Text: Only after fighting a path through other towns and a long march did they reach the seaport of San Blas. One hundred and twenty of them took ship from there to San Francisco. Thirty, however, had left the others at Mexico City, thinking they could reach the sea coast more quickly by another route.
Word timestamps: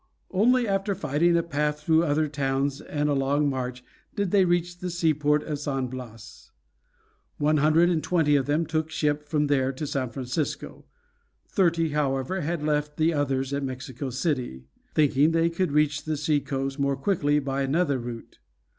Only 0.31 0.67
after 0.67 0.95
fighting 0.95 1.37
a 1.37 1.43
path 1.43 1.81
through 1.83 2.03
other 2.05 2.27
towns 2.27 2.81
and 2.81 3.07
a 3.07 3.13
long 3.13 3.47
march 3.47 3.83
did 4.15 4.31
they 4.31 4.45
reach 4.45 4.79
the 4.79 4.89
seaport 4.89 5.43
of 5.43 5.59
San 5.59 5.85
Blas. 5.89 6.49
One 7.37 7.57
hundred 7.57 7.87
and 7.91 8.01
twenty 8.03 8.35
of 8.35 8.47
them 8.47 8.65
took 8.65 8.89
ship 8.89 9.29
from 9.29 9.45
there 9.45 9.71
to 9.73 9.85
San 9.85 10.09
Francisco. 10.09 10.85
Thirty, 11.47 11.89
however, 11.89 12.41
had 12.41 12.63
left 12.63 12.97
the 12.97 13.13
others 13.13 13.53
at 13.53 13.61
Mexico 13.61 14.09
City, 14.09 14.63
thinking 14.95 15.33
they 15.33 15.51
could 15.51 15.71
reach 15.71 16.03
the 16.03 16.17
sea 16.17 16.39
coast 16.39 16.79
more 16.79 16.97
quickly 16.97 17.37
by 17.37 17.61
another 17.61 17.99
route. 17.99 18.39